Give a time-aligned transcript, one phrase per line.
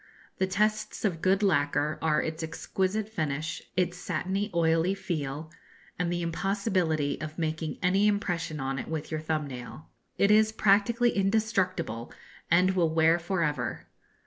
[0.39, 5.51] The tests of good lacquer are its exquisite finish, its satiny, oily feel,
[5.99, 9.89] and the impossibility of making any impression on it with your thumb nail.
[10.17, 12.11] It is practically indestructible,
[12.49, 13.85] and will wear for ever.